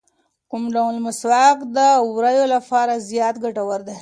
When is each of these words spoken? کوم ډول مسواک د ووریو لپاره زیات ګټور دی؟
کوم 0.49 0.63
ډول 0.75 0.95
مسواک 1.05 1.57
د 1.75 1.77
ووریو 2.07 2.45
لپاره 2.55 2.93
زیات 3.09 3.35
ګټور 3.43 3.79
دی؟ 3.87 3.97